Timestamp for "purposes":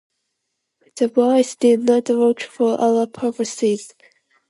3.05-3.93